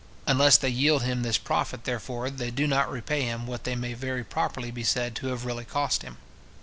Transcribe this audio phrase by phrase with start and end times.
[0.25, 3.93] Unless they yield him this profit, therefore, they do not repay him what they may
[3.93, 6.17] very properly be said to have really cost him.